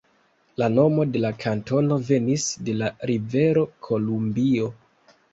La 0.59 0.67
nomo 0.75 1.03
de 1.17 1.19
la 1.25 1.29
kantono 1.43 1.97
venis 2.07 2.45
de 2.69 2.75
la 2.79 2.89
rivero 3.11 3.65
Kolumbio. 3.89 4.71